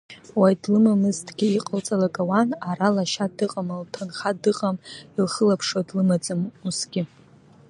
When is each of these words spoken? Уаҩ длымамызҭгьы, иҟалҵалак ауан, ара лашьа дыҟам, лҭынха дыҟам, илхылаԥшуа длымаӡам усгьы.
Уаҩ 0.39 0.55
длымамызҭгьы, 0.61 1.47
иҟалҵалак 1.57 2.15
ауан, 2.21 2.49
ара 2.69 2.87
лашьа 2.95 3.25
дыҟам, 3.37 3.69
лҭынха 3.85 4.31
дыҟам, 4.41 4.75
илхылаԥшуа 5.17 5.87
длымаӡам 5.87 6.41
усгьы. 6.67 7.03